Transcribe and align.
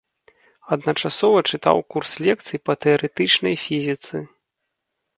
Адначасова 0.75 1.39
чытаў 1.51 1.77
курс 1.97 2.11
лекцый 2.29 2.57
па 2.65 2.73
тэарэтычнай 2.87 3.55
фізіцы. 3.69 4.27